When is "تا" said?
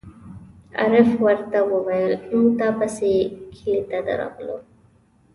2.59-2.67